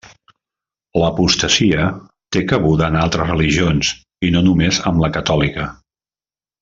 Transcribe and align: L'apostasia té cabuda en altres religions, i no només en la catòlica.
L'apostasia 1.01 1.83
té 2.37 2.43
cabuda 2.53 2.87
en 2.93 2.97
altres 3.03 3.29
religions, 3.33 3.93
i 4.29 4.33
no 4.37 4.43
només 4.49 4.81
en 4.93 5.05
la 5.05 5.11
catòlica. 5.19 5.69